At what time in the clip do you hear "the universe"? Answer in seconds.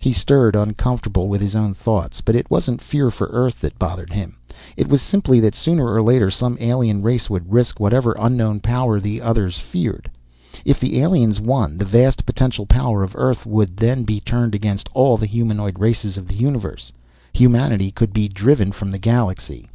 16.26-16.90